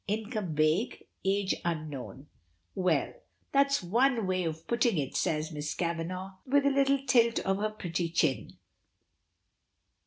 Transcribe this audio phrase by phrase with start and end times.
[0.07, 1.05] Income vague.
[1.23, 2.25] Age unknown.
[2.73, 3.13] "Well!
[3.51, 7.69] That's one way of putting it," says Miss Kavanagh, with a little tilt of her
[7.69, 8.53] pretty chin.